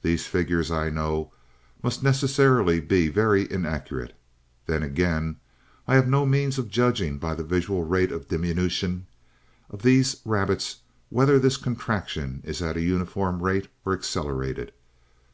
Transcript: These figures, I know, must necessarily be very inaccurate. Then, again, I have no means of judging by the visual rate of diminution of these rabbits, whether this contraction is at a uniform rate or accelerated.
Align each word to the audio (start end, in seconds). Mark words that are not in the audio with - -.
These 0.00 0.24
figures, 0.26 0.70
I 0.70 0.88
know, 0.88 1.30
must 1.82 2.02
necessarily 2.02 2.80
be 2.80 3.08
very 3.10 3.44
inaccurate. 3.52 4.16
Then, 4.64 4.82
again, 4.82 5.36
I 5.86 5.94
have 5.96 6.08
no 6.08 6.24
means 6.24 6.56
of 6.56 6.70
judging 6.70 7.18
by 7.18 7.34
the 7.34 7.44
visual 7.44 7.84
rate 7.84 8.10
of 8.10 8.28
diminution 8.28 9.06
of 9.68 9.82
these 9.82 10.22
rabbits, 10.24 10.76
whether 11.10 11.38
this 11.38 11.58
contraction 11.58 12.40
is 12.46 12.62
at 12.62 12.78
a 12.78 12.82
uniform 12.82 13.42
rate 13.42 13.68
or 13.84 13.92
accelerated. 13.92 14.72